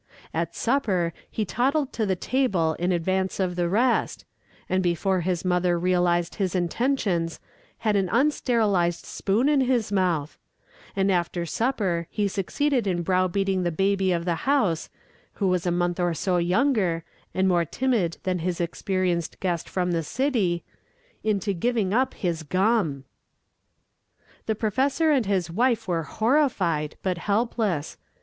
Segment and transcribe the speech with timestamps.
[0.33, 4.25] At supper, he toddled to the table in advance of the rest,
[4.67, 7.39] and before his mother realized his intentions,
[7.77, 10.39] had an unsterilized spoon in his mouth;
[10.95, 14.89] and after supper he succeeded in browbeating the baby of the house,
[15.33, 17.03] who was a month or so younger,
[17.35, 20.63] and more timid than his experienced guest from the city,
[21.23, 23.03] into giving up his gum.
[24.47, 27.97] The professor and his wife were horrified, but helpless.